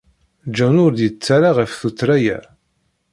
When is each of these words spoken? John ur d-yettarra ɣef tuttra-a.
John 0.55 0.81
ur 0.85 0.91
d-yettarra 0.93 1.49
ɣef 1.57 1.71
tuttra-a. 1.81 2.37